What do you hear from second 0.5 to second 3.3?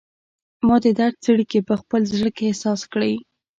ما د درد څړیکې په خپل زړه کې احساس کړي